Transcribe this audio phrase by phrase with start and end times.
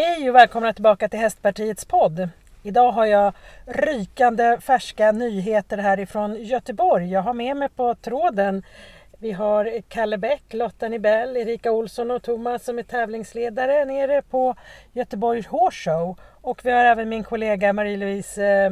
[0.00, 2.28] Hej och välkomna tillbaka till Hästpartiets podd.
[2.62, 3.32] Idag har jag
[3.66, 7.12] rykande färska nyheter härifrån Göteborg.
[7.12, 8.62] Jag har med mig på tråden
[9.18, 14.54] vi har Kalle Bäck, Lotta Nibell, Erika Olsson och Thomas som är tävlingsledare nere på
[14.92, 16.18] Göteborgs Horse Show.
[16.42, 18.70] Och vi har även min kollega Marie-Louise eh,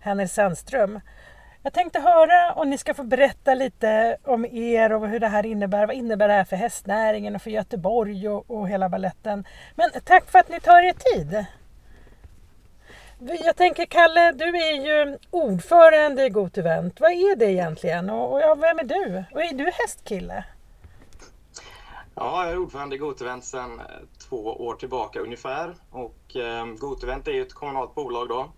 [0.00, 1.00] Henner Sandström.
[1.66, 5.46] Jag tänkte höra om ni ska få berätta lite om er och hur det här
[5.46, 5.86] innebär.
[5.86, 9.44] Vad innebär det här för hästnäringen och för Göteborg och, och hela balletten.
[9.74, 11.44] Men tack för att ni tar er tid.
[13.44, 17.00] Jag tänker Kalle, du är ju ordförande i Gotevent.
[17.00, 18.10] Vad är det egentligen?
[18.10, 19.24] Och, och ja, vem är du?
[19.32, 20.44] Och är du hästkille?
[22.14, 23.84] Ja, jag är ordförande i Gotevent sedan eh,
[24.28, 25.74] två år tillbaka ungefär.
[25.90, 28.48] Och eh, Gotevent är ju ett kommunalt bolag då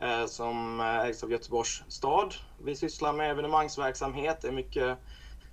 [0.00, 2.34] Eh, som eh, ägs av Göteborgs stad.
[2.62, 4.40] Vi sysslar med evenemangsverksamhet.
[4.40, 4.98] Det är mycket,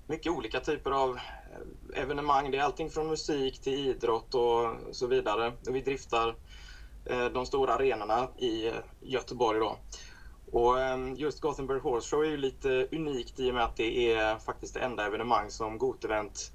[0.08, 2.52] mycket olika typer av eh, evenemang.
[2.52, 5.54] Det är allting från musik till idrott och så vidare.
[5.70, 6.36] Vi driftar
[7.34, 8.72] de stora arenorna i
[9.02, 9.60] Göteborg.
[9.60, 9.78] Då.
[10.52, 14.14] Och ehm, just Gothenburg Horse Show är ju lite unikt i och med att det
[14.14, 16.52] är faktiskt det enda evenemang som Gotevent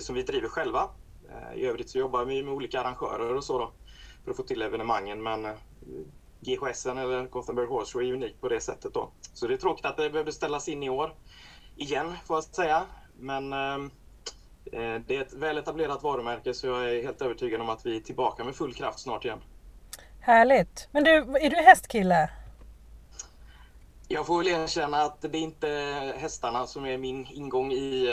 [0.00, 0.90] som vi driver själva.
[1.54, 3.72] I övrigt så jobbar vi med olika arrangörer och så då
[4.24, 5.46] för att få till evenemangen men
[6.40, 9.10] GHS eller Gothenburg Horse Show är unik på det sättet då.
[9.34, 11.14] Så det är tråkigt att det behöver ställas in i år
[11.76, 12.84] igen får jag säga.
[13.16, 13.90] Men ehm,
[14.72, 17.96] Eh, det är ett väl etablerat varumärke så jag är helt övertygad om att vi
[17.96, 19.40] är tillbaka med full kraft snart igen.
[20.20, 20.88] Härligt!
[20.92, 22.30] Men du, är du hästkille?
[24.08, 25.68] Jag får väl erkänna att det är inte
[26.16, 28.12] hästarna som är min ingång i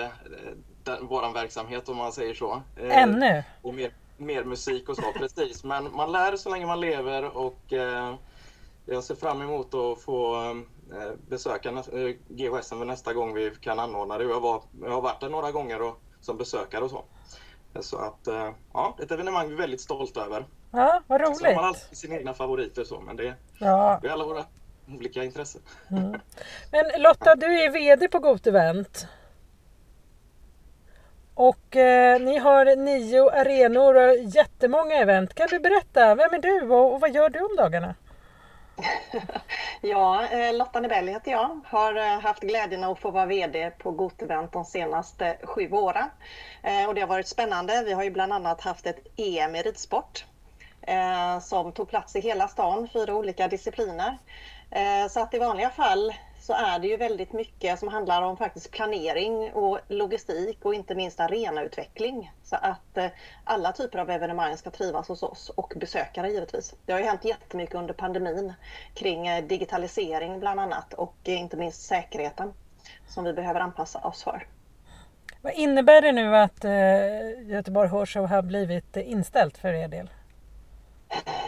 [0.85, 2.61] eh, vår verksamhet om man säger så.
[2.77, 3.43] Eh, Ännu?
[3.61, 5.63] Och mer, mer musik och så, precis.
[5.63, 8.15] Men man lär så länge man lever och eh,
[8.85, 10.35] jag ser fram emot att få
[10.91, 14.23] eh, besöka eh, GHS nästa gång vi kan anordna det.
[14.23, 17.03] Jag, var, jag har varit där några gånger och som besökare och så.
[17.79, 20.45] Så att, eh, ja, ett evenemang vi är väldigt stolta över.
[20.71, 21.37] Ja, vad roligt.
[21.37, 23.99] Så har man alltid sina egna favoriter så, men det, ja.
[24.01, 24.45] det är alla våra
[24.87, 25.61] olika intressen.
[25.91, 26.19] Mm.
[26.71, 29.07] Men Lotta, du är VD på Got Event.
[31.35, 35.33] Och eh, ni har nio arenor och jättemånga event.
[35.33, 37.95] Kan du berätta, vem är du och, och vad gör du om dagarna?
[39.81, 41.59] ja, eh, Lotta Nebelli heter jag.
[41.65, 46.09] Har eh, haft glädjen att få vara VD på Gotevent de senaste sju åren.
[46.63, 47.83] Eh, och det har varit spännande.
[47.85, 50.25] Vi har ju bland annat haft ett EM i ridsport
[50.81, 54.17] eh, som tog plats i hela stan, fyra olika discipliner.
[54.71, 56.13] Eh, så att i vanliga fall
[56.45, 60.95] så är det ju väldigt mycket som handlar om faktiskt planering och logistik och inte
[60.95, 62.31] minst arenautveckling.
[62.43, 63.07] Så att eh,
[63.43, 66.75] alla typer av evenemang ska trivas hos oss och besökare givetvis.
[66.85, 68.53] Det har ju hänt jättemycket under pandemin
[68.93, 72.53] kring eh, digitalisering bland annat och eh, inte minst säkerheten
[73.07, 74.47] som vi behöver anpassa oss för.
[75.41, 80.09] Vad innebär det nu att eh, Göteborg Horse Show har blivit inställt för er del?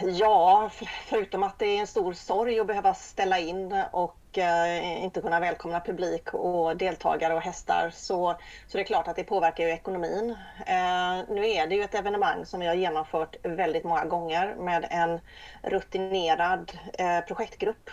[0.02, 0.70] Ja,
[1.06, 5.40] förutom att det är en stor sorg att behöva ställa in och eh, inte kunna
[5.40, 8.36] välkomna publik och deltagare och hästar så,
[8.66, 10.30] så det är klart att det påverkar ju ekonomin.
[10.66, 14.86] Eh, nu är det ju ett evenemang som vi har genomfört väldigt många gånger med
[14.90, 15.20] en
[15.62, 17.90] rutinerad eh, projektgrupp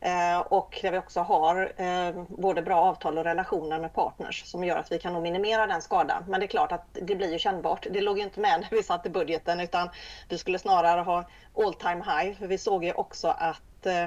[0.00, 4.64] Eh, och där vi också har eh, både bra avtal och relationer med partners som
[4.64, 6.24] gör att vi kan minimera den skadan.
[6.28, 7.86] Men det är klart att det blir ju kännbart.
[7.90, 9.88] Det låg ju inte med när vi satte budgeten utan
[10.28, 11.24] vi skulle snarare ha
[11.56, 12.38] all time high.
[12.38, 14.06] För vi såg ju också att eh,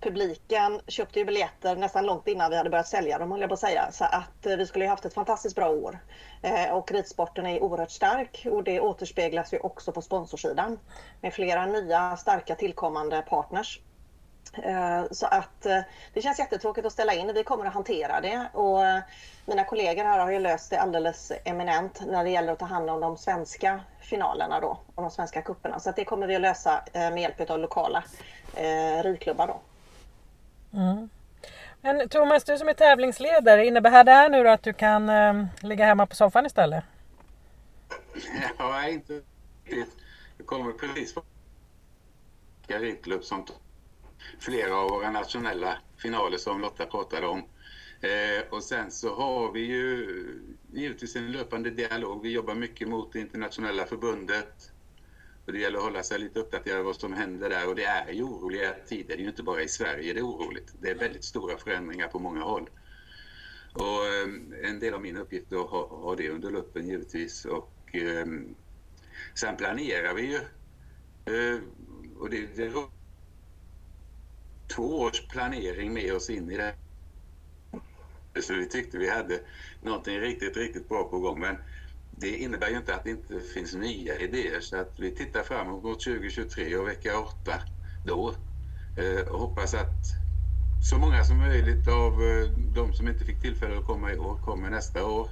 [0.00, 3.60] publiken köpte ju biljetter nästan långt innan vi hade börjat sälja dem, jag på att
[3.60, 3.92] säga.
[3.92, 5.98] Så att eh, vi skulle ju haft ett fantastiskt bra år.
[6.42, 10.78] Eh, och ridsporten är oerhört stark och det återspeglas ju också på sponsorsidan
[11.20, 13.80] med flera nya starka tillkommande partners.
[14.52, 15.80] Eh, så att eh,
[16.12, 17.32] det känns jättetråkigt att ställa in.
[17.34, 19.00] Vi kommer att hantera det och eh,
[19.46, 22.90] mina kollegor här har ju löst det alldeles eminent när det gäller att ta hand
[22.90, 25.80] om de svenska finalerna då och de svenska kupperna.
[25.80, 28.04] Så att det kommer vi att lösa med hjälp av lokala
[29.02, 29.60] ridklubbar då.
[30.78, 31.08] Mm.
[31.80, 35.84] Men Thomas, du som är tävlingsledare, innebär det här nu att du kan äh, ligga
[35.84, 36.84] hemma på soffan istället?
[38.58, 39.12] Ja, inte
[39.64, 39.96] riktigt.
[40.38, 41.24] Jag kommer precis från
[42.66, 43.44] ridklubb som
[44.38, 47.42] flera av våra nationella finaler som Lotta pratade om.
[48.00, 50.06] Eh, och sen så har vi ju
[50.72, 52.22] givetvis en löpande dialog.
[52.22, 54.72] Vi jobbar mycket mot det internationella förbundet.
[55.46, 57.68] Och det gäller att hålla sig lite uppdaterad vad som händer där.
[57.68, 59.08] Och det är ju oroliga tider.
[59.08, 60.74] Det är ju inte bara i Sverige det är oroligt.
[60.80, 62.70] Det är väldigt stora förändringar på många håll.
[63.72, 67.44] Och eh, en del av min uppgift är att ha, ha det under luppen givetvis.
[67.44, 68.26] Och eh,
[69.34, 70.40] sen planerar vi ju.
[71.34, 71.60] Eh,
[72.18, 72.68] och det, det
[74.66, 76.74] två års planering med oss in i det.
[78.42, 79.40] Så vi tyckte vi hade
[79.82, 81.40] någonting riktigt, riktigt bra på gång.
[81.40, 81.56] Men
[82.10, 85.82] det innebär ju inte att det inte finns nya idéer så att vi tittar framåt
[85.82, 87.52] mot 2023 och vecka 8
[88.06, 88.34] då
[88.96, 90.26] eh, och hoppas att
[90.90, 94.38] så många som möjligt av eh, de som inte fick tillfälle att komma i år
[94.44, 95.28] kommer nästa år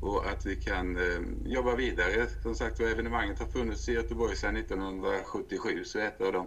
[0.00, 2.26] och att vi kan eh, jobba vidare.
[2.42, 6.46] Som sagt evenemanget har funnits i Göteborg sedan 1977 så är ett av de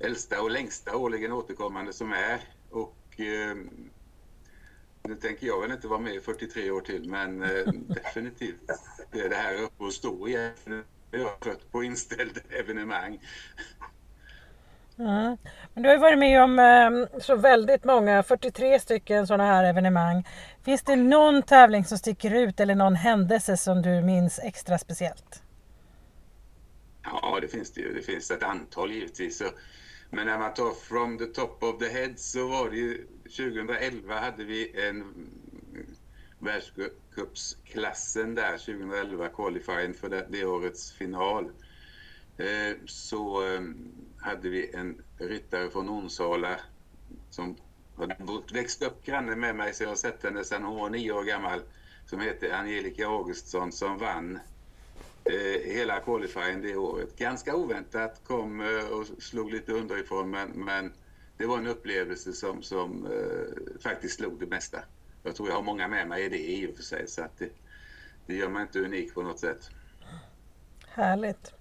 [0.00, 3.56] äldsta och längsta årligen återkommande som är och eh,
[5.02, 8.70] nu tänker jag väl inte vara med i 43 år till, men eh, definitivt
[9.12, 10.84] det är det här uppe och stå igen.
[11.10, 13.20] Jag har trött på inställda evenemang.
[14.98, 15.36] Mm.
[15.74, 19.64] Men du har ju varit med om eh, så väldigt många, 43 stycken sådana här
[19.64, 20.24] evenemang.
[20.64, 25.42] Finns det någon tävling som sticker ut eller någon händelse som du minns extra speciellt?
[27.02, 27.94] Ja, det finns det ju.
[27.94, 29.42] Det finns ett antal givetvis.
[30.10, 34.20] Men när man tar from the top of the head så var det ju 2011
[34.20, 35.04] hade vi en
[36.38, 41.50] världscupsklassen där 2011 qualifying för det, det årets final.
[42.38, 43.60] Eh, så eh,
[44.20, 46.56] hade vi en ryttare från Onsala
[47.30, 47.56] som
[47.96, 48.16] hade
[48.52, 51.24] växt upp granne med mig så jag har sett henne sedan hon var nio år
[51.24, 51.60] gammal
[52.06, 54.38] som heter Angelica Augustsson som vann
[55.30, 57.16] Eh, hela qualifying det året.
[57.16, 60.92] Ganska oväntat kom eh, och slog lite underifrån men, men
[61.36, 64.78] det var en upplevelse som, som eh, faktiskt slog det mesta.
[65.22, 67.38] Jag tror jag har många med mig i det i och för sig så att
[67.38, 67.48] det,
[68.26, 69.70] det gör mig inte unik på något sätt.
[70.88, 71.52] Härligt.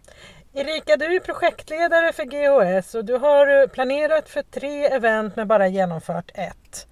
[0.54, 5.48] Erika, du är projektledare för GHS och du har eh, planerat för tre event men
[5.48, 6.88] bara genomfört ett.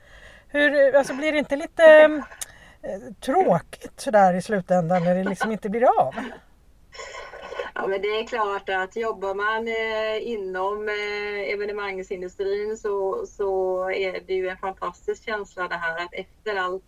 [0.48, 2.24] Hur, alltså blir det inte lite
[3.22, 6.16] tråkigt sådär i slutändan när det liksom inte blir av?
[7.80, 14.22] Ja, men det är klart att jobbar man eh, inom eh, evenemangsindustrin så, så är
[14.28, 16.84] det ju en fantastisk känsla det här att efter allt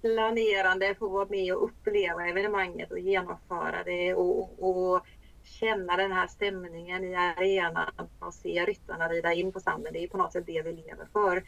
[0.00, 5.06] planerande få vara med och uppleva evenemanget och genomföra det och, och
[5.44, 9.92] känna den här stämningen i arenan och se ryttarna rida in på sanden.
[9.92, 11.42] Det är på något sätt det vi lever för.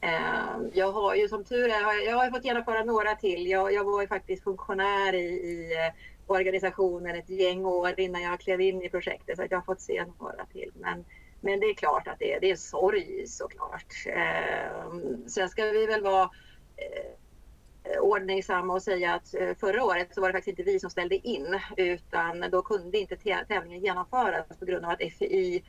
[0.00, 3.46] Ehm, jag har ju som tur är, jag har fått genomföra några till.
[3.46, 5.92] Jag, jag var ju faktiskt funktionär i, i eh,
[6.28, 9.80] organisationen ett gäng år innan jag klev in i projektet så att jag har fått
[9.80, 10.72] se några till.
[10.74, 11.04] Men,
[11.40, 13.94] men det är klart att det är, det är sorg såklart.
[14.06, 14.92] Eh,
[15.26, 16.30] sen ska vi väl vara
[16.76, 20.90] eh, ordningsamma och säga att eh, förra året så var det faktiskt inte vi som
[20.90, 23.16] ställde in utan då kunde inte
[23.48, 25.62] tävlingen genomföras på grund av att FI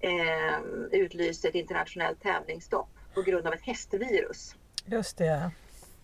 [0.00, 0.60] eh,
[0.92, 4.56] utlyste ett internationellt tävlingsstopp på grund av ett hästvirus.
[4.84, 5.50] Just det.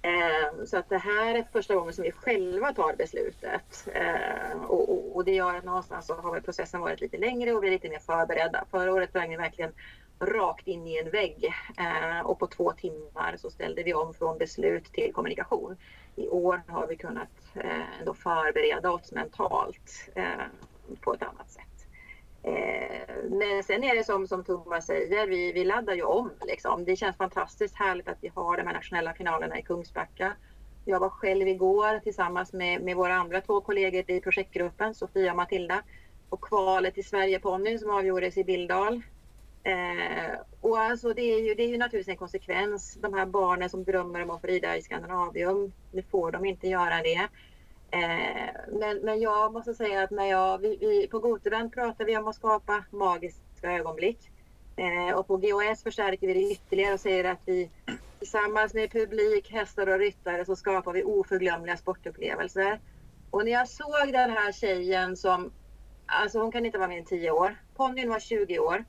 [0.07, 3.89] Ehm, så att det här är första gången som vi själva tar beslutet.
[3.93, 7.65] Ehm, och, och, och, det gör att någonstans så har processen varit lite längre och
[7.65, 8.65] vi är lite mer förberedda.
[8.71, 9.73] Förra året var vi verkligen
[10.21, 14.39] rakt in i en vägg ehm, och på två timmar så ställde vi om från
[14.39, 15.77] beslut till kommunikation.
[16.17, 20.11] I år har vi kunnat eh, ändå förbereda oss mentalt
[21.01, 21.76] på ett annat sätt.
[22.47, 26.31] Eh, men sen är det som, som Thomas säger, vi, vi laddar ju om.
[26.47, 26.85] Liksom.
[26.85, 30.33] Det känns fantastiskt härligt att vi har de här nationella finalerna i Kungsbacka.
[30.85, 35.37] Jag var själv igår tillsammans med, med våra andra två kollegor i projektgruppen, Sofia och
[35.37, 35.83] Matilda,
[36.29, 39.03] och kvalet till Sverigeponnyn som avgjordes i Bildal.
[39.63, 42.99] Eh, och alltså det, är ju, det är ju naturligtvis en konsekvens.
[43.01, 46.69] De här barnen som drömmer om att få rida i Skandinavium, nu får de inte
[46.69, 47.29] göra det.
[47.97, 52.17] Eh, men, men jag måste säga att när jag, vi, vi, på Gotevent pratar vi
[52.17, 54.31] om att skapa magiska ögonblick.
[54.77, 57.71] Eh, och på GOS förstärker vi det ytterligare och säger att vi
[58.19, 62.81] tillsammans med publik, hästar och ryttare så skapar vi oförglömliga sportupplevelser.
[63.31, 65.53] Och när jag såg den här tjejen som,
[66.07, 67.57] alltså hon kan inte vara mer än 10 år.
[67.77, 68.85] Ponnyn var 20 år.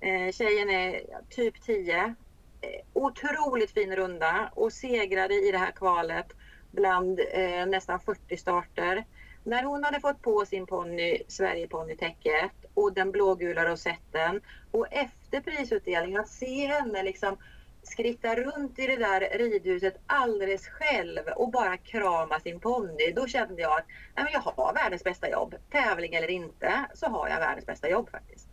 [0.00, 2.14] Eh, tjejen är typ 10.
[2.60, 6.26] Eh, otroligt fin runda och segrade i det här kvalet
[6.72, 9.04] bland eh, nästan 40 starter.
[9.44, 16.20] När hon hade fått på sin ponny Sverigeponnytäcket och den blågula rosetten och efter prisutdelningen
[16.20, 17.36] att se henne liksom
[17.82, 23.12] skritta runt i det där ridhuset alldeles själv och bara krama sin ponny.
[23.16, 23.86] Då kände jag att
[24.16, 25.54] nej, men jag har världens bästa jobb.
[25.70, 28.48] Tävling eller inte så har jag världens bästa jobb faktiskt.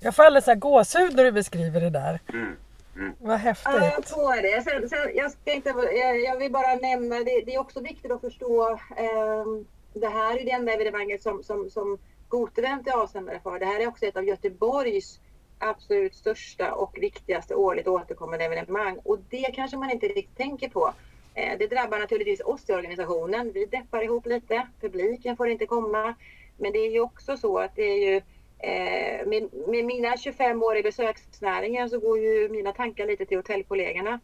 [0.00, 2.20] Jag får alldeles gåshud när du beskriver det där.
[2.32, 2.56] Mm.
[3.00, 3.14] Mm.
[3.18, 3.72] Vad häftigt.
[3.74, 4.62] Ja, jag får det.
[4.62, 8.10] Sen, sen, jag, ska inte, jag, jag vill bara nämna, det, det är också viktigt
[8.10, 9.44] att förstå eh,
[9.92, 13.58] det här är det enda evenemanget som, som, som Gotevent är avsändare för.
[13.58, 15.20] Det här är också ett av Göteborgs
[15.58, 18.98] absolut största och viktigaste årligt återkommande evenemang.
[19.04, 20.92] Och det kanske man inte riktigt tänker på.
[21.34, 23.52] Eh, det drabbar naturligtvis oss i organisationen.
[23.52, 24.66] Vi deppar ihop lite.
[24.80, 26.14] Publiken får inte komma.
[26.56, 28.20] Men det är ju också så att det är ju
[28.62, 33.36] Eh, med, med, mina 25 år i besöksnäringen så går ju mina tankar lite till
[33.36, 34.20] hotellkollegorna.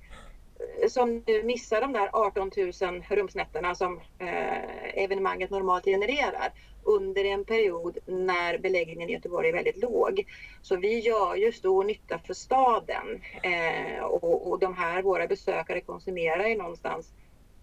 [0.83, 6.53] Eh, som nu missar de där 18 000 rumsnätterna som eh, evenemanget normalt genererar
[6.83, 10.25] under en period när beläggningen i Göteborg är väldigt låg.
[10.63, 15.81] Så vi gör ju stor nytta för staden eh, och, och de här våra besökare
[15.81, 17.13] konsumerar ju någonstans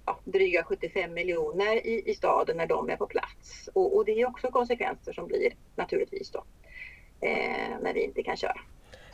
[0.06, 3.70] ja, dryga 75 miljoner i, i staden när de är på plats.
[3.74, 6.44] Och, och det är också konsekvenser som blir naturligtvis då
[7.22, 8.62] eh, när vi inte kan köra.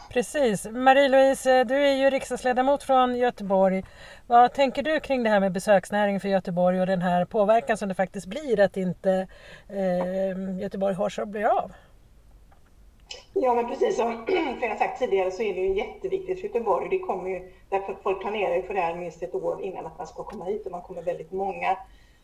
[0.10, 0.65] Precis.
[0.65, 3.84] Marie-Louise, du är ju riksdagsledamot från Göteborg.
[4.27, 7.89] Vad tänker du kring det här med besöksnäringen för Göteborg och den här påverkan som
[7.89, 9.27] det faktiskt blir att inte
[9.67, 11.72] eh, Göteborg Horse blir av?
[13.34, 14.25] Ja, men precis som
[14.60, 16.89] flera sagt tidigare så är det ju jätteviktigt för Göteborg.
[16.89, 19.98] Det kommer ju, därför folk planerar ju för det här minst ett år innan att
[19.98, 21.78] man ska komma hit och man kommer väldigt många.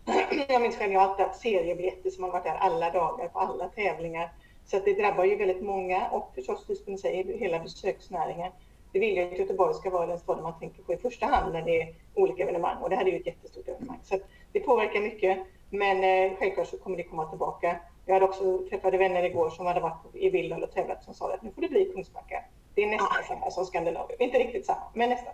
[0.48, 3.40] Jag minns själv, jag har alltid haft seriebiljetter som har varit där alla dagar på
[3.40, 4.32] alla tävlingar.
[4.66, 8.52] Så att det drabbar ju väldigt många och förstås, precis som säger, hela besöksnäringen.
[8.92, 11.54] Det vill ju att Göteborg ska vara den staden man tänker på i första hand
[11.54, 14.00] när det är olika evenemang och det här är ju ett jättestort evenemang.
[14.04, 14.18] Så
[14.52, 15.40] det påverkar mycket,
[15.70, 17.76] men eh, självklart så kommer det komma tillbaka.
[18.06, 21.34] Jag hade också träffade vänner igår som hade varit i Vildal och tävlat som sa
[21.34, 22.44] att nu får det bli Kungsbacka.
[22.76, 23.28] Det är nästan ah.
[23.28, 25.34] samma som Skandinavien, inte riktigt samma, men nästan.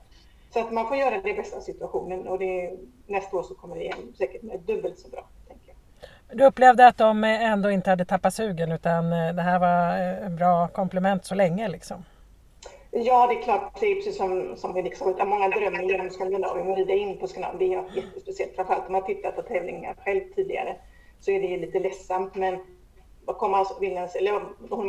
[0.53, 2.71] Så att man får göra det bästa av situationen och det,
[3.07, 5.27] nästa år så kommer det igen säkert med dubbelt så bra.
[6.33, 10.29] Du upplevde att de ändå inte hade tappat sugen utan eh, det här var eh,
[10.29, 12.05] bra komplement så länge liksom?
[12.91, 16.67] Ja, det är klart, det är precis som, som vi liksom, många drömmer om Skandinavien
[16.67, 17.59] och rida in på Skandinavien.
[17.59, 20.75] Det är något jättespeciellt, framförallt om man tittat på tävlingar själv tidigare
[21.21, 22.35] så är det lite ledsamt.
[22.35, 22.59] Men
[23.25, 24.41] vad kommer alltså vinna, eller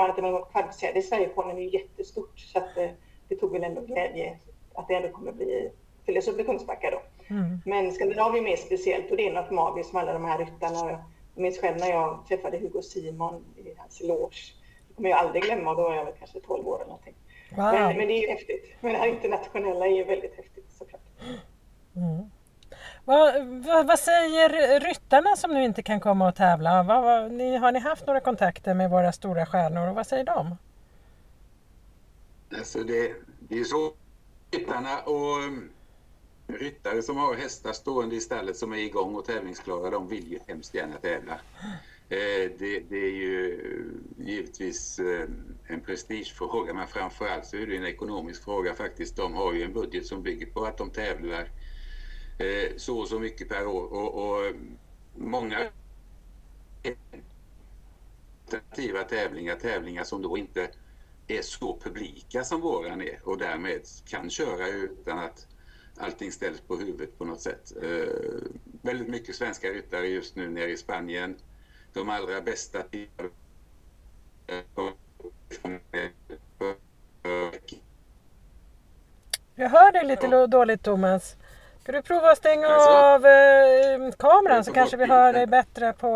[0.09, 2.95] inte med kvalificerad i Sverigepolen är ju jättestort så att det,
[3.29, 4.39] det tog väl ändå glädje
[4.75, 5.71] att det ändå kommer bli
[6.07, 7.03] fyllas upp i Kungsbacka då.
[7.35, 7.59] Mm.
[7.65, 10.91] Men Skandinavien är mer speciellt och det är något magiskt med alla de här ryttarna
[11.35, 14.53] jag minns själv när jag träffade Hugo Simon i hans loge.
[14.89, 17.15] Det kommer jag aldrig glömma och då var jag väl kanske 12 år eller någonting.
[17.51, 17.73] Wow.
[17.73, 18.77] Men, men, det är ju häftigt.
[18.81, 20.52] Men det här internationella är ju väldigt häftigt.
[23.13, 26.83] Vad, vad, vad, säger ryttarna som nu inte kan komma och tävla?
[26.83, 30.25] Vad, vad, ni, har ni haft några kontakter med våra stora stjärnor och vad säger
[30.25, 30.57] de?
[32.59, 33.93] Alltså det, det är så
[34.51, 35.71] ryttarna och mm,
[36.47, 40.39] ryttare som har hästar stående i stallet som är igång och tävlingsklara, de vill ju
[40.47, 41.33] hemskt gärna tävla.
[42.09, 45.29] Eh, det, det, är ju eh, givetvis eh,
[45.67, 49.17] en prestigefråga men framförallt så är det en ekonomisk fråga faktiskt.
[49.17, 51.49] De har ju en budget som bygger på att de tävlar
[52.43, 54.55] eh, så och så mycket per år och, och eh,
[55.15, 55.71] många
[58.53, 60.69] alternativa tävlingar, tävlingar som då inte
[61.29, 65.47] är så publika som våran är och därmed kan köra utan att
[65.97, 67.73] allting ställs på huvudet på något sätt.
[67.83, 68.15] Eh,
[68.83, 71.37] väldigt mycket svenska ryttare just nu nere i Spanien.
[71.93, 72.85] De allra bästa
[79.55, 81.37] Jag hör dig lite dåligt Thomas.
[81.83, 85.93] Ska du prova att stänga alltså, av eh, kameran så kanske vi hör dig bättre
[85.93, 86.09] på...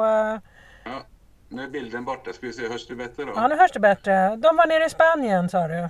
[0.84, 1.06] Ja,
[1.48, 2.32] nu är bilden borta.
[2.32, 3.32] Ska vi se, hörs det bättre då?
[3.36, 4.36] Ja, nu hörs det bättre.
[4.36, 5.88] De var nere i Spanien sa du?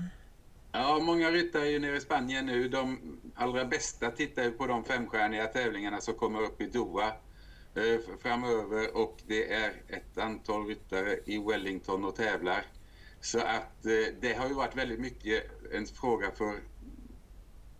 [0.73, 2.68] Ja, många ryttare är ju nere i Spanien nu.
[2.68, 2.99] De
[3.35, 7.06] allra bästa tittar ju på de femstjärniga tävlingarna som kommer upp i Doha
[7.75, 12.62] eh, framöver och det är ett antal ryttare i Wellington och tävlar.
[13.21, 16.54] Så att eh, det har ju varit väldigt mycket en fråga för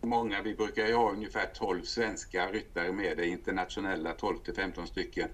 [0.01, 0.41] många.
[0.41, 5.29] Vi brukar ju ha ungefär 12 svenska ryttare med det internationella, 12 till 15 stycken.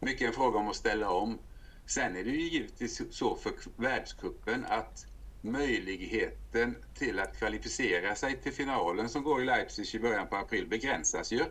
[0.00, 1.38] Mycket en fråga om att ställa om.
[1.86, 5.06] Sen är det ju givetvis så för världskuppen att
[5.40, 10.66] möjligheten till att kvalificera sig till finalen som går i Leipzig i början på april
[10.66, 11.44] begränsas ju.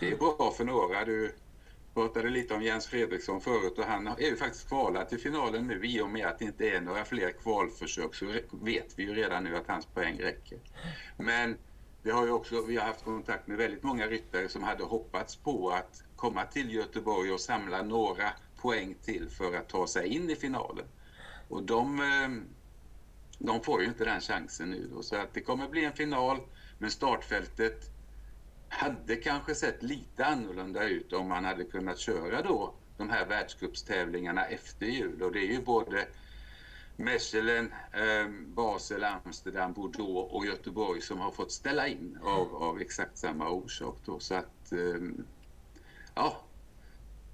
[0.00, 1.04] Det är bra för några.
[1.04, 1.32] Du
[1.94, 5.86] pratade lite om Jens Fredriksson förut och han är ju faktiskt kvalad till finalen nu
[5.86, 9.44] i och med att det inte är några fler kvalförsök så vet vi ju redan
[9.44, 10.58] nu att hans poäng räcker.
[11.16, 11.56] Men
[12.08, 15.36] vi har ju också vi har haft kontakt med väldigt många ryttare som hade hoppats
[15.36, 20.30] på att komma till Göteborg och samla några poäng till för att ta sig in
[20.30, 20.84] i finalen.
[21.48, 22.28] Och de eh,
[23.38, 24.88] de får ju inte den chansen nu.
[24.94, 25.02] Då.
[25.02, 26.38] Så att det kommer bli en final,
[26.78, 27.90] men startfältet
[28.68, 34.44] hade kanske sett lite annorlunda ut om man hade kunnat köra då de här världscupstävlingarna
[34.44, 35.22] efter jul.
[35.22, 36.06] Och det är ju både
[37.00, 43.18] Mechelen, eh, Basel, Amsterdam, Bordeaux och Göteborg som har fått ställa in av, av exakt
[43.18, 43.96] samma orsak.
[44.04, 44.18] Då.
[44.18, 45.00] Så att, eh,
[46.14, 46.36] ja,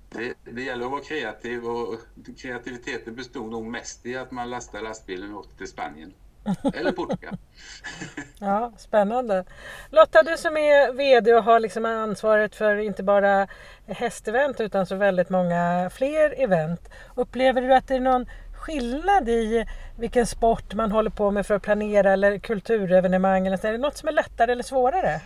[0.09, 2.01] det, det, gäller att vara kreativ och
[2.39, 6.15] kreativiteten bestod nog mest i att man lastar lastbilen och åkte till Spanien.
[6.75, 7.37] Eller Portugal.
[8.39, 9.45] ja, spännande.
[9.91, 13.49] Lotta, du som är VD och har liksom ansvaret för inte bara
[13.87, 16.89] hästevent utan så väldigt många fler event.
[17.15, 18.27] Upplever du att det är någon
[18.65, 19.67] skillnad i
[19.97, 23.47] vilken sport man håller på med för att planera eller kulturevenemang?
[23.47, 23.67] Eller så?
[23.67, 25.21] Är det något som är lättare eller svårare?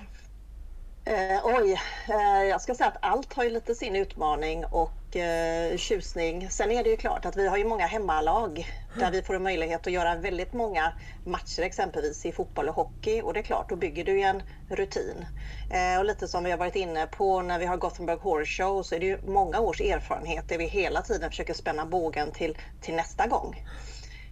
[1.09, 5.77] Eh, oj, eh, jag ska säga att allt har ju lite sin utmaning och eh,
[5.77, 6.51] tjusning.
[6.51, 8.67] Sen är det ju klart att vi har ju många hemmalag
[8.99, 10.93] där vi får en möjlighet att göra väldigt många
[11.25, 14.43] matcher exempelvis i fotboll och hockey och det är klart, då bygger du ju en
[14.71, 15.27] rutin.
[15.71, 18.83] Eh, och lite som vi har varit inne på när vi har Gothenburg Horse Show
[18.83, 22.59] så är det ju många års erfarenhet där vi hela tiden försöker spänna bågen till,
[22.81, 23.65] till nästa gång.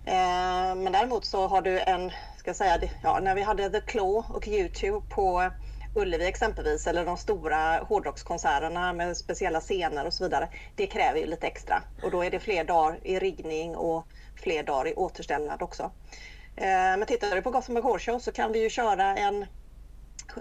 [0.04, 3.80] Eh, men däremot så har du en, ska jag säga, ja, när vi hade The
[3.80, 5.50] Claw och Youtube på
[5.97, 10.49] Ullevi exempelvis eller de stora hårdrockskonserterna med speciella scener och så vidare.
[10.75, 14.07] Det kräver ju lite extra och då är det fler dagar i riggning och
[14.43, 15.83] fler dagar i återställnad också.
[16.57, 19.47] Eh, men tittar du på Gothenburg Horse Show så kan vi ju köra en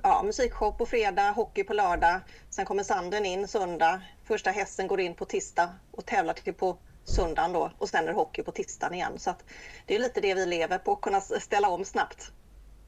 [0.03, 2.19] ja, musikshow på fredag, hockey på lördag.
[2.49, 4.01] Sen kommer sanden in söndag.
[4.23, 8.07] Första hästen går in på tisdag och tävlar till på söndagen då och sen är
[8.07, 9.19] det hockey på tisdagen igen.
[9.19, 9.43] Så att
[9.85, 12.31] det är lite det vi lever på, att kunna ställa om snabbt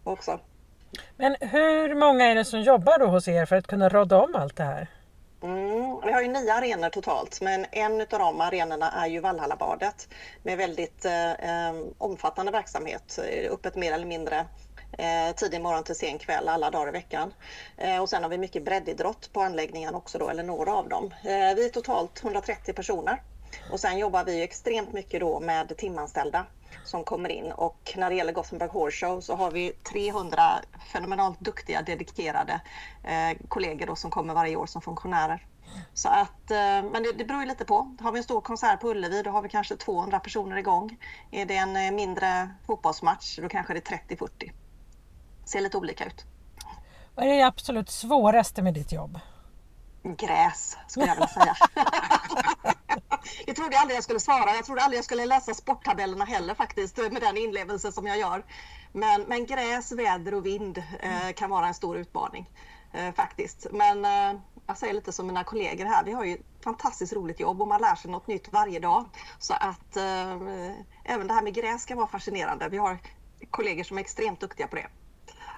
[0.03, 0.39] också.
[1.15, 4.35] Men hur många är det som jobbar då hos er för att kunna råda om
[4.35, 4.87] allt det här?
[5.43, 10.07] Mm, vi har ju nio arenor totalt, men en av de arenorna är ju Vallhallabadet
[10.43, 14.45] med väldigt eh, eh omfattande verksamhet, eh, öppet mer eller mindre
[14.97, 17.33] eh, tidig morgon till sen kväll alla dagar i veckan.
[17.77, 21.13] Eh, och sen har vi mycket breddidrott på anläggningen också då, eller några av dem.
[21.23, 23.21] Eh, vi är totalt 130 personer
[23.71, 26.45] och sen jobbar vi extremt mycket då med timanställda
[26.83, 30.41] som kommer in och när det gäller Gothenburg Horse Show så har vi 300
[30.93, 32.61] fenomenalt duktiga dedikerade
[33.03, 35.45] eh, kollegor då som kommer varje år som funktionärer.
[35.93, 36.57] Så att, eh,
[36.91, 37.95] men det, det beror ju lite på.
[37.99, 40.97] Har vi en stor konsert på Ullevi då har vi kanske 200 personer igång.
[41.31, 44.51] Är det en eh, mindre fotbollsmatch då kanske det är 30-40.
[45.45, 46.25] Ser lite olika ut.
[47.15, 49.19] Vad är det absolut svåraste med ditt jobb?
[50.03, 51.55] Gräs, skulle jag vilja säga.
[53.45, 54.55] det trodde jag aldrig jag skulle svara.
[54.55, 58.45] Jag trodde aldrig jag skulle läsa sporttabellerna heller faktiskt med den inlevelse som jag gör.
[58.91, 62.49] Men, men gräs, väder och vind eh, kan vara en stor utmaning
[62.93, 63.67] eh, faktiskt.
[63.71, 67.39] Men eh, jag säger lite som mina kollegor här, vi har ju ett fantastiskt roligt
[67.39, 69.05] jobb och man lär sig något nytt varje dag.
[69.39, 70.31] Så att eh,
[71.03, 72.69] även det här med gräs kan vara fascinerande.
[72.69, 72.97] Vi har
[73.51, 74.87] kollegor som är extremt duktiga på det.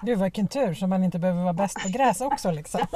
[0.02, 2.80] Gud vilken tur så man inte behöver vara bäst på gräs också liksom.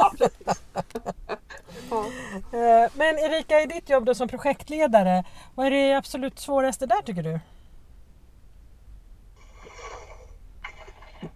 [2.53, 7.03] Eh, men Erika, i ditt jobb då som projektledare, vad är det absolut svåraste där
[7.03, 7.41] tycker du?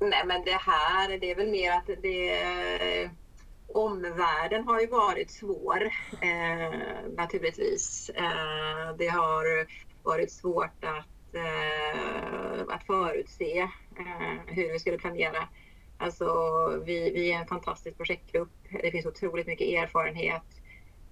[0.01, 3.11] Nej men det här, det är väl mer att det
[3.75, 5.85] omvärlden har ju varit svår
[6.23, 6.79] eh,
[7.17, 8.11] naturligtvis.
[8.15, 9.67] Eh, det har
[10.03, 13.59] varit svårt att, Eh, att förutse
[13.99, 15.49] eh, hur vi skulle planera
[16.01, 16.27] Alltså,
[16.85, 18.51] vi, vi är en fantastisk projektgrupp.
[18.83, 20.43] Det finns otroligt mycket erfarenhet.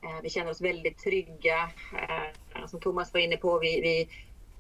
[0.02, 1.70] Eh, vi känner oss väldigt trygga.
[1.92, 4.08] Eh, som Thomas var inne på, vi, vi,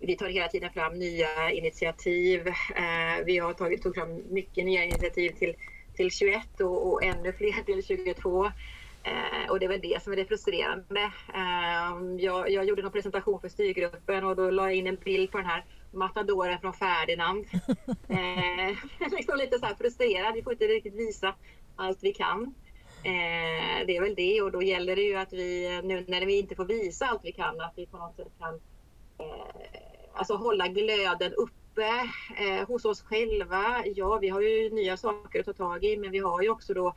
[0.06, 2.48] vi tar hela tiden fram nya initiativ.
[2.48, 5.54] Eh, vi har tagit tog fram mycket nya initiativ till,
[5.94, 8.50] till 21 och, och ännu fler till 22
[9.50, 11.12] och det är väl det som är det frustrerande.
[12.18, 15.38] jag, jag gjorde en presentation för styrgruppen och då la jag in en bild på
[15.38, 17.46] den här matadoren från Ferdinand.
[18.08, 21.34] eh, liksom lite så här frustrerad, vi får inte riktigt visa
[21.76, 22.54] allt vi kan.
[23.02, 26.38] Eh, det är väl det och då gäller det ju att vi nu när vi
[26.38, 28.54] inte får visa allt vi kan att vi på något sätt kan
[29.18, 29.80] eh,
[30.14, 33.84] alltså hålla glöden uppe eh, hos oss själva.
[33.94, 36.74] Ja, vi har ju nya saker att ta tag i men vi har ju också
[36.74, 36.94] då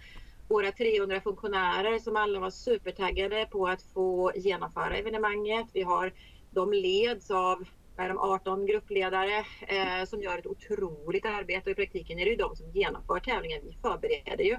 [0.49, 5.67] våra 300 funktionärer som alla var supertaggade på att få genomföra evenemanget.
[5.73, 6.13] Vi har,
[6.51, 7.65] de leds av
[7.97, 12.31] är de 18 gruppledare eh, som gör ett otroligt arbete och i praktiken är det
[12.31, 13.61] ju de som genomför tävlingen.
[13.63, 14.57] Vi förbereder ju.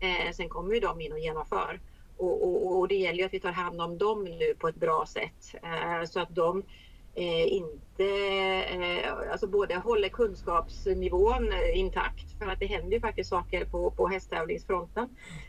[0.00, 1.80] Eh, sen kommer ju de in och genomför.
[2.16, 4.76] Och, och, och, det gäller ju att vi tar hand om dem nu på ett
[4.76, 6.62] bra sätt eh, så att de
[7.48, 8.04] inte,
[8.70, 14.08] eh, alltså både håller kunskapsnivån intakt för att det händer ju faktiskt saker på, på
[14.08, 15.08] hästtävlingsfronten.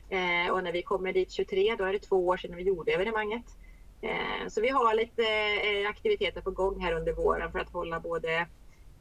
[0.09, 2.91] Eh, och när vi kommer dit 23 då är det två år sedan vi gjorde
[2.91, 3.45] evenemanget.
[4.01, 7.99] Eh, så vi har lite eh, aktiviteter på gång här under våren för att hålla
[7.99, 8.47] både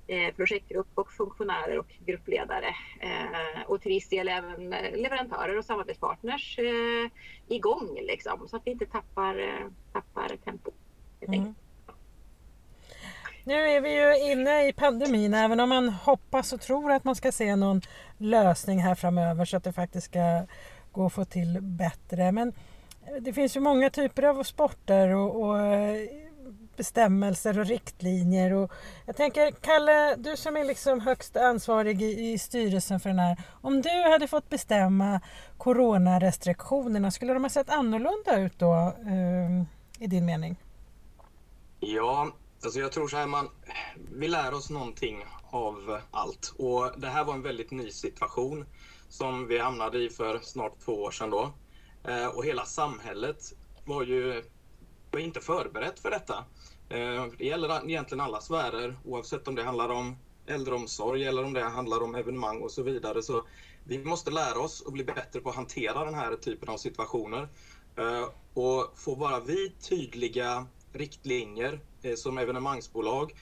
[0.07, 2.75] eh, projektgrupp och funktionärer och gruppledare
[3.67, 6.59] och till viss del även leverantörer och samarbetspartners
[7.49, 10.71] igång liksom, så att vi inte tappar, tappar tempo.
[11.21, 11.55] Mm.
[13.49, 17.15] Nu är vi ju inne i pandemin även om man hoppas och tror att man
[17.15, 17.81] ska se någon
[18.19, 20.47] lösning här framöver så att det faktiskt ska
[20.93, 22.33] gå att få till bättre.
[22.33, 22.53] Men
[23.21, 26.09] det finns ju många typer av sporter och, och eh,
[26.77, 28.53] bestämmelser och riktlinjer.
[28.53, 28.73] Och
[29.07, 33.37] jag tänker, Kalle, du som är liksom högst ansvarig i, i styrelsen för den här.
[33.61, 35.21] Om du hade fått bestämma
[35.59, 38.75] coronarestriktionerna, skulle de ha sett annorlunda ut då
[39.07, 39.65] eh,
[40.05, 40.57] i din mening?
[41.81, 42.29] Ja,
[42.65, 43.49] alltså jag tror så här, man,
[43.97, 48.67] vi lär oss någonting av allt och det här var en väldigt ny situation.
[49.09, 51.53] som vi hamnade i för snart två år sedan då.
[52.05, 53.53] Eh, och hela samhället
[53.85, 54.43] var ju
[55.11, 56.45] var inte förberett för detta.
[56.89, 60.17] Eh, det gäller egentligen alla sfärer oavsett om det handlar om
[60.47, 63.23] äldreomsorg eller om det handlar om evenemang och så vidare.
[63.23, 63.47] Så
[63.85, 67.49] vi måste lära oss och bli bättre på att hantera den här typen av situationer.
[67.97, 73.33] Eh, och får bara vi tydliga riktlinjer eh, som evenemangsbolag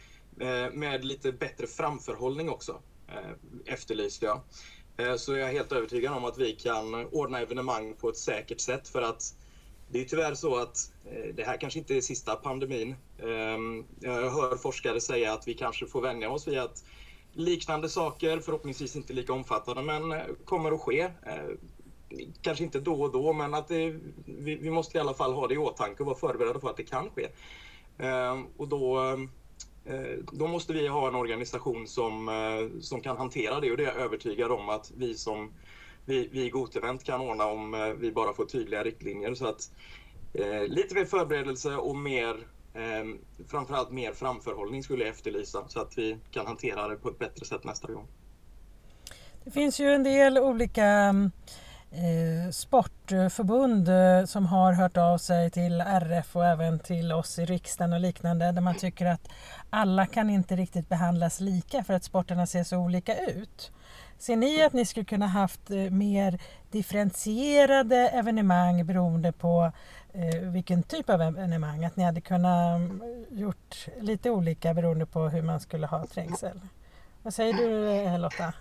[0.41, 4.41] eh, med lite bättre framförhållning också, eh, efterlyste jag.
[5.21, 8.89] Så jag är helt övertygad om att vi kan ordna evenemang på ett säkert sätt
[8.89, 9.35] för att
[9.89, 12.95] det är tyvärr så att eh, det här kanske inte är sista pandemin.
[13.19, 16.85] Ehm, jag hör forskare säga att vi kanske får vänja oss vid att
[17.33, 21.11] liknande saker, förhoppningsvis inte lika omfattande, men eh, kommer att ske.
[22.41, 25.49] Kanske inte då och då, men att det, vi, vi, måste i alla fall ha
[25.49, 27.29] det i åtanke och vara förberedda på att det kan ske.
[27.99, 29.11] Ehm, och då,
[29.85, 33.83] eh, då måste vi ha en organisation som, eh, som kan hantera det och det
[33.83, 35.53] är jag övertygad om att vi som
[36.07, 39.35] vi, vi i Gotevent kan ordna om eh, vi bara får tydliga riktlinjer.
[39.35, 39.71] Så att,
[40.35, 42.35] eh, lite mer förberedelse och mer,
[42.75, 43.05] eh,
[43.49, 47.47] framförallt mer framförhållning skulle jag efterlysa så att vi kan hantera det på ett bättre
[47.47, 48.07] sätt nästa gång.
[49.45, 51.31] Det finns ju en del olika mm,
[51.97, 57.45] Eh, sportförbund eh, som har hört av sig till RF och även till oss i
[57.45, 59.29] riksdagen och liknande där man tycker att
[59.71, 63.73] alla kan inte riktigt behandlas lika för att sporterna ser så olika ut.
[64.19, 66.39] Ser ni att ni skulle kunna haft eh, mer
[66.71, 69.73] differentierade evenemang beroende på
[70.43, 71.85] vilken typ av evenemang?
[71.85, 76.61] Att ni hade kunnat mm, gjort lite olika beroende på hur man skulle ha trängsel?
[77.23, 78.53] Vad säger du Lotta?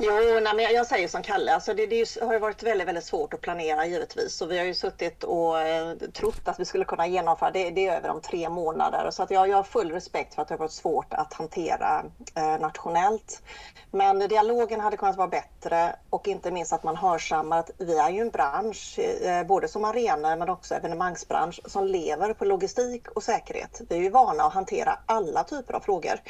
[0.00, 3.04] Jo, nej, men jag säger som Kalle, alltså det, det har ju varit väldigt, väldigt
[3.04, 4.34] svårt att planera givetvis.
[4.34, 7.86] Så vi har ju suttit och eh, trott att vi skulle kunna genomföra det, det
[7.86, 9.10] är över om tre månader.
[9.10, 12.04] Så att jag, jag har full respekt för att det har varit svårt att hantera
[12.34, 13.42] eh, nationellt.
[13.90, 18.10] Men dialogen hade kunnat vara bättre och inte minst att man hörsammar att vi är
[18.10, 23.22] ju en bransch, eh, både som arenor men också evenemangsbransch, som lever på logistik och
[23.22, 23.80] säkerhet.
[23.88, 26.20] Vi är ju vana att hantera alla typer av frågor.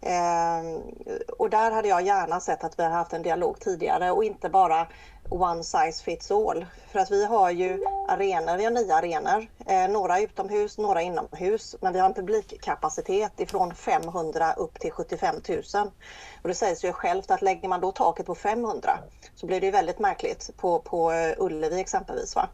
[0.00, 0.80] Eh,
[1.38, 4.48] och där hade jag gärna sett att vi har haft en dialog tidigare och inte
[4.48, 4.86] bara
[5.28, 6.66] one size fits all.
[6.92, 11.76] För att vi har ju arenor, vi har nio arenor, eh, några utomhus, några inomhus,
[11.80, 15.62] men vi har en publikkapacitet ifrån 500 upp till 75 000.
[16.42, 18.98] Och det sägs ju självt att lägger man då taket på 500
[19.34, 22.36] så blir det ju väldigt märkligt på, på eh, Ullevi exempelvis.
[22.36, 22.48] Va?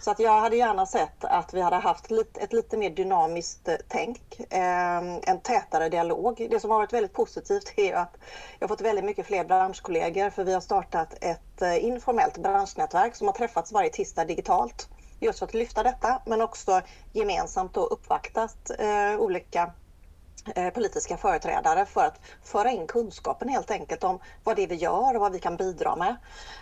[0.00, 3.68] Så att jag hade gärna sett att vi hade haft lite, ett lite mer dynamiskt
[3.68, 6.46] eh, tänk, eh, en tätare dialog.
[6.50, 8.16] Det som har varit väldigt positivt är att
[8.58, 13.16] jag har fått väldigt mycket fler branschkollegor för vi har startat ett eh, informellt branschnätverk
[13.16, 14.88] som har träffats varje tisdag digitalt
[15.20, 16.80] just för att lyfta detta men också
[17.12, 19.72] gemensamt då uppvaktat eh, olika
[20.54, 24.74] Eh, politiska företrädare för att föra in kunskapen helt enkelt om vad det är vi
[24.74, 26.16] gör och vad vi kan bidra med.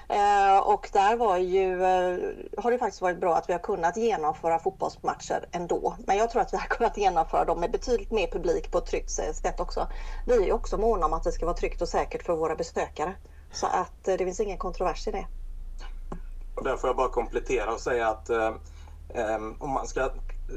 [0.08, 2.18] Eh, och där var ju, eh,
[2.62, 5.96] har det faktiskt varit bra att vi har kunnat genomföra fotbollsmatcher ändå.
[6.06, 8.86] Men jag tror att vi har kunnat genomföra dem med betydligt mer publik på ett
[8.86, 9.88] tryggt sätt också.
[10.26, 12.56] Vi är ju också måna om att det ska vara tryggt och säkert för våra
[12.56, 13.14] besökare.
[13.52, 15.26] Så att det finns ingen kontrovers i det.
[16.54, 18.54] Och där får jag bara komplettera och säga att eh,
[19.58, 20.10] om man ska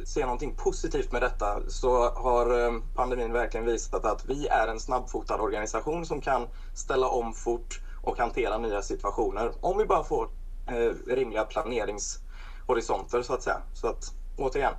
[0.05, 4.79] se någonting positivt med detta så har eh, pandemin verkligen visat att vi är en
[4.79, 10.29] snabbfotad organisation som kan ställa om fort och hantera nya situationer om vi bara får
[10.67, 13.61] eh, rimliga planeringshorisonter så att säga.
[13.73, 14.73] Så att återigen,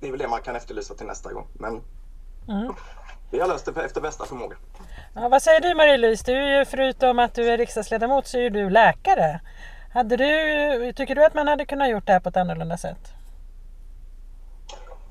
[0.00, 1.46] det är väl det man kan efterlysa till nästa gång.
[1.54, 1.80] Men
[2.48, 2.74] mm.
[3.30, 4.56] vi har löst det efter bästa förmåga.
[5.14, 6.22] Ja, vad säger du Marie-Louise?
[6.26, 9.40] Du är ju förutom att du är riksdagsledamot så är du läkare.
[9.92, 13.12] Hade du, tycker du att man hade kunnat gjort det här på ett annorlunda sätt?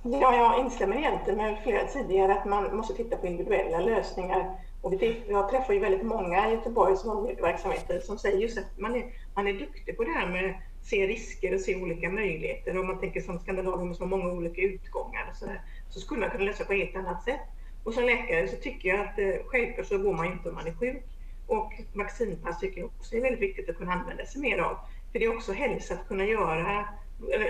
[0.03, 4.55] Ja, jag instämmer egentligen med flera tidigare att man måste titta på individuella lösningar.
[4.81, 4.93] Och
[5.27, 8.95] jag träffar ju väldigt många i Göteborg som har verksamheter som säger just att man
[8.95, 12.79] är, man är duktig på det här med att se risker och se olika möjligheter.
[12.79, 16.21] Om man tänker som Skandinavien som har många olika utgångar och så, där, så skulle
[16.21, 17.41] man kunna lösa på ett helt annat sätt.
[17.83, 20.67] Och som läkare så tycker jag att eh, självklart så går man inte om man
[20.67, 21.03] är sjuk.
[21.47, 24.77] Och vaccinpass tycker jag också är väldigt viktigt att kunna använda sig mer av.
[25.11, 26.85] För det är också hälsa att kunna göra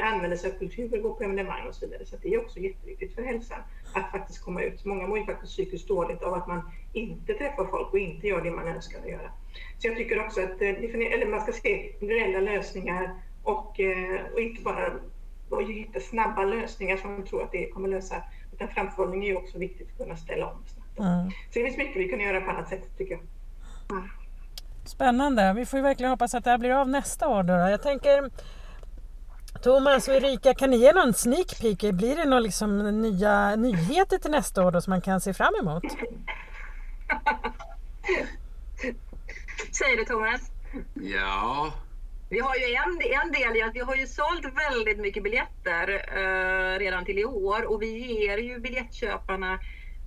[0.03, 2.05] använder sig av kultur, gå på evenemang och så vidare.
[2.05, 3.59] Så det är också jätteviktigt för hälsan
[3.93, 4.85] att faktiskt komma ut.
[4.85, 8.41] Många mår ju faktiskt psykiskt dåligt av att man inte träffar folk och inte gör
[8.41, 9.31] det man önskar att göra.
[9.79, 14.39] Så jag tycker också att eh, eller man ska se individuella lösningar och, eh, och
[14.39, 14.93] inte bara
[15.49, 18.15] och hitta snabba lösningar som man tror att det kommer lösa.
[18.53, 20.99] Utan framförhållning är ju också viktigt att kunna ställa om snabbt.
[20.99, 21.31] Mm.
[21.31, 23.21] Så det finns mycket vi kan göra på annat sätt tycker jag.
[23.97, 24.09] Mm.
[24.85, 25.53] Spännande.
[25.53, 27.43] Vi får ju verkligen hoppas att det här blir av nästa år.
[27.43, 27.53] Då.
[27.53, 28.29] Jag tänker
[29.63, 31.93] Thomas och Erika, kan ni ge någon sneak peek?
[31.93, 35.53] Blir det några liksom nya nyheter till nästa år då som man kan se fram
[35.61, 35.83] emot?
[39.71, 40.41] Säger du Thomas?
[40.93, 41.73] Ja.
[42.29, 45.89] Vi har ju en, en del i att vi har ju sålt väldigt mycket biljetter
[46.17, 49.59] eh, redan till i år och vi ger ju biljettköparna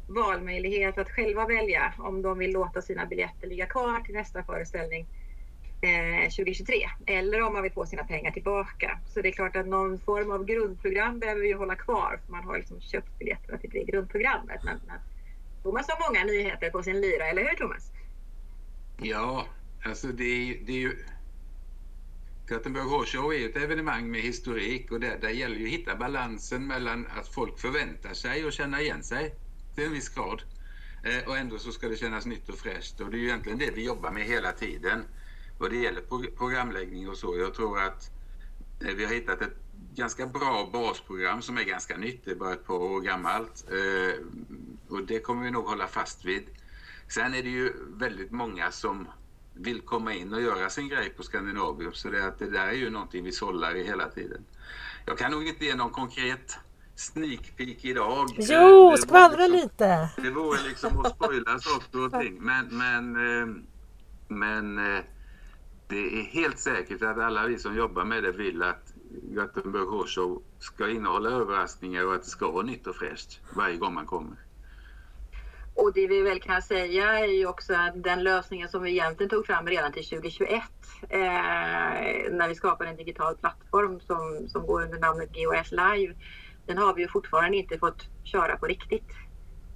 [0.08, 5.06] valmöjlighet att själva välja om de vill låta sina biljetter ligga kvar till nästa föreställning
[5.80, 8.98] Eh, 2023 eller om man vill få sina pengar tillbaka.
[9.06, 12.44] Så det är klart att någon form av grundprogram behöver vi hålla kvar för man
[12.44, 14.60] har liksom köpt biljetterna till det grundprogrammet.
[14.64, 14.98] Men, men
[15.62, 17.90] Thomas har många nyheter på sin lyra, eller hur Thomas?
[19.02, 19.46] Ja,
[19.84, 21.04] alltså det är, det är ju...
[22.48, 25.96] Gothenburg Horse Show är ett evenemang med historik och där, där gäller ju att hitta
[25.96, 29.34] balansen mellan att folk förväntar sig och känna igen sig
[29.74, 30.42] till en viss grad.
[31.04, 33.58] Eh, och ändå så ska det kännas nytt och fräscht och det är ju egentligen
[33.58, 35.04] det vi jobbar med hela tiden
[35.58, 37.38] vad det gäller pro programläggning och så.
[37.38, 38.10] Jag tror att
[38.80, 39.56] eh, vi har hittat ett
[39.94, 43.64] ganska bra basprogram som är ganska nytt, det är bara ett par år gammalt.
[43.70, 44.24] Eh,
[44.88, 46.44] och det kommer vi nog hålla fast vid.
[47.08, 49.08] Sen är det ju väldigt många som
[49.54, 52.72] vill komma in och göra sin grej på Skandinavium så det, att det där är
[52.72, 54.44] ju någonting vi sållar i hela tiden.
[55.06, 56.58] Jag kan nog inte ge någon konkret
[56.94, 58.28] sneak peek idag.
[58.38, 60.08] Jo, eh, skvallra liksom, lite!
[60.16, 62.38] Det vore liksom att spoila saker och ting.
[62.40, 63.66] Men, men,
[64.28, 64.78] men
[65.88, 70.20] det är helt säkert att alla vi som jobbar med det vill att Göteborg Horse
[70.20, 74.06] Show ska innehålla överraskningar och att det ska vara nytt och fräscht varje gång man
[74.06, 74.36] kommer.
[75.74, 79.30] Och det vi väl kan säga är ju också att den lösningen som vi egentligen
[79.30, 80.62] tog fram redan till 2021
[81.08, 81.18] eh,
[82.30, 86.14] när vi skapade en digital plattform som, som går under namnet GOS Live.
[86.66, 89.10] Den har vi ju fortfarande inte fått köra på riktigt.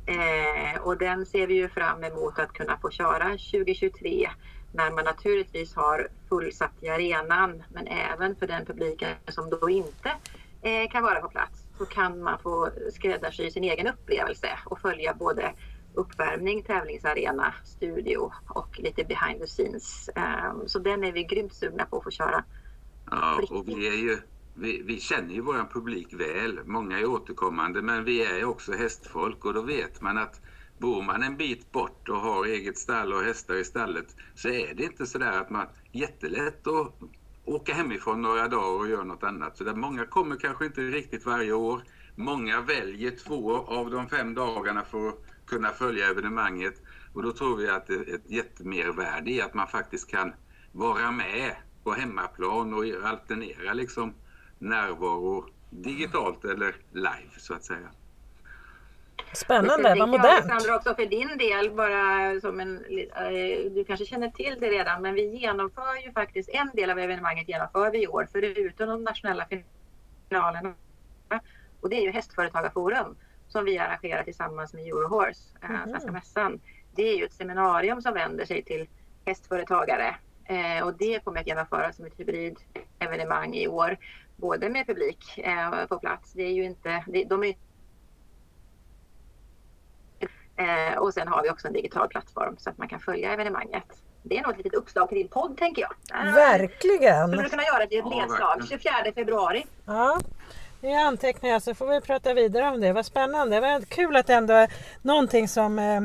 [0.06, 4.30] Eh, och den ser vi ju fram emot att kunna få köra 2023
[4.78, 10.10] när man naturligtvis har fullsatt i arenan men även för den publiken som då inte
[10.62, 15.14] eh, kan vara på plats så kan man få skräddarsy sin egen upplevelse och följa
[15.14, 15.52] både
[15.94, 20.10] uppvärmning, tävlingsarena, studio och lite behind the scenes.
[20.16, 22.44] Um, så den är vi grymt sugna på att få köra.
[23.10, 24.18] Ja, och vi, är ju,
[24.54, 26.60] vi, vi känner ju vår publik väl.
[26.64, 30.40] Många är återkommande men vi är också hästfolk och då vet man att
[30.78, 34.74] Bor man en bit bort och har eget stall och hästar i stallet så är
[34.74, 36.94] det inte så där att man jättelätt att
[37.44, 39.56] åka hemifrån några dagar och göra något annat.
[39.56, 41.82] Så där många kommer kanske inte riktigt varje år.
[42.14, 46.74] Många väljer två av de fem dagarna för att kunna följa evenemanget
[47.12, 50.32] och då tror vi att det är ett jättemervärde i att man faktiskt kan
[50.72, 54.14] vara med på hemmaplan och alternera liksom
[54.58, 57.90] närvaro digitalt eller live så att säga.
[59.32, 60.50] Spännande, vad modernt.
[60.50, 65.02] Alexandra också för din del, bara som en, eh, du kanske känner till det redan,
[65.02, 69.04] men vi genomför ju faktiskt en del av evenemanget genomför vi i år, förutom de
[69.04, 69.46] nationella
[70.28, 70.74] finalerna.
[71.80, 73.16] Och det är ju Hästföretagarforum
[73.48, 75.88] som vi arrangerar tillsammans med Eurohorse, mm.
[75.88, 76.60] Svenska Mässan.
[76.94, 78.88] Det är ju ett seminarium som vänder sig till
[79.24, 83.98] hästföretagare eh, och det kommer att genomföras som ett hybridevenemang i år,
[84.36, 86.32] både med publik eh, på plats.
[86.32, 87.54] Det är ju inte, det, de är
[90.58, 93.84] Eh, och sen har vi också en digital plattform så att man kan följa evenemanget.
[94.22, 96.26] Det är nog ett litet uppslag till din podd tänker jag.
[96.26, 97.28] Äh, Verkligen!
[97.28, 99.66] Skulle du kunna göra det ett nedslag 24 februari.
[99.86, 100.20] Ja.
[100.80, 102.92] Det antecknar jag så får vi prata vidare om det.
[102.92, 103.56] Vad spännande.
[103.56, 106.00] Det var kul att det ändå är någonting som eh,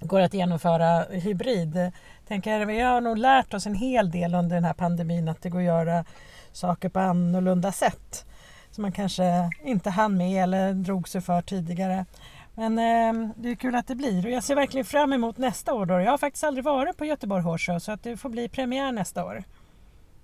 [0.00, 1.92] går att genomföra hybrid.
[2.28, 5.48] Tänker, vi har nog lärt oss en hel del under den här pandemin att det
[5.48, 6.04] går att göra
[6.52, 8.26] saker på annorlunda sätt.
[8.70, 12.06] Som man kanske inte hann med eller drog sig för tidigare.
[12.54, 15.74] Men eh, det är kul att det blir och jag ser verkligen fram emot nästa
[15.74, 15.86] år.
[15.86, 15.94] Då.
[15.94, 19.24] Jag har faktiskt aldrig varit på Göteborg Horse så att det får bli premiär nästa
[19.24, 19.44] år.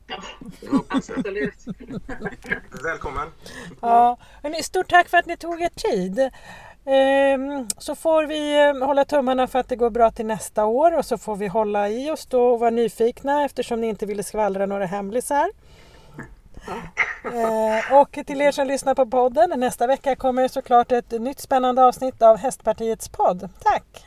[0.07, 0.17] Ja,
[0.89, 1.67] absolut.
[2.85, 3.29] Välkommen!
[3.81, 6.31] Ja, hörni, stort tack för att ni tog er tid.
[6.85, 10.99] Ehm, så får vi eh, hålla tummarna för att det går bra till nästa år
[10.99, 14.23] och så får vi hålla i oss då och vara nyfikna eftersom ni inte ville
[14.23, 15.51] skvallra några hemlisar.
[16.69, 21.85] Eh, och till er som lyssnar på podden, nästa vecka kommer såklart ett nytt spännande
[21.85, 23.49] avsnitt av Hästpartiets podd.
[23.63, 24.06] Tack!